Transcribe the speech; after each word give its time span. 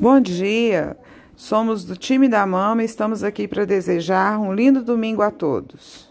Bom 0.00 0.20
dia, 0.20 0.96
somos 1.34 1.84
do 1.84 1.96
time 1.96 2.28
da 2.28 2.46
Mama 2.46 2.82
e 2.82 2.84
estamos 2.84 3.24
aqui 3.24 3.48
para 3.48 3.64
desejar 3.64 4.38
um 4.38 4.54
lindo 4.54 4.84
domingo 4.84 5.22
a 5.22 5.30
todos. 5.30 6.08